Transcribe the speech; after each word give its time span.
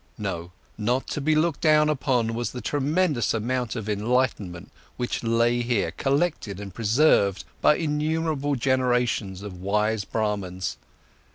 No, 0.17 0.51
not 0.79 1.05
to 1.09 1.21
be 1.21 1.35
looked 1.35 1.61
down 1.61 1.87
upon 1.87 2.33
was 2.33 2.53
the 2.53 2.59
tremendous 2.59 3.35
amount 3.35 3.75
of 3.75 3.87
enlightenment 3.87 4.71
which 4.97 5.21
lay 5.23 5.61
here 5.61 5.91
collected 5.91 6.59
and 6.59 6.73
preserved 6.73 7.43
by 7.61 7.75
innumerable 7.75 8.55
generations 8.55 9.43
of 9.43 9.61
wise 9.61 10.03
Brahmans. 10.03 10.77